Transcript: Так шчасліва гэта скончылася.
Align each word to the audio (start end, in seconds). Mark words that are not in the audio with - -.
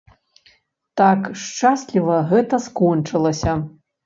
Так 1.01 1.21
шчасліва 1.41 2.17
гэта 2.33 2.61
скончылася. 2.65 3.53